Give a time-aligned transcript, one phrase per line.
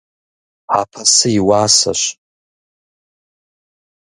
[0.79, 2.01] Апэсы и уасэщ.